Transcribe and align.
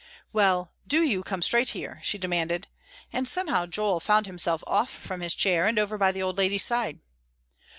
"Well, 0.33 0.73
do 0.87 1.03
you 1.03 1.21
come 1.21 1.43
straight 1.43 1.69
here," 1.77 1.99
she 2.01 2.17
demanded; 2.17 2.67
and 3.13 3.27
somehow 3.27 3.67
Joel 3.67 3.99
found 3.99 4.25
himself 4.25 4.63
off 4.65 4.89
from 4.89 5.21
his 5.21 5.35
chair, 5.35 5.67
and 5.67 5.77
over 5.77 5.95
by 5.95 6.11
the 6.11 6.23
old 6.23 6.37
lady's 6.39 6.65
side. 6.65 6.97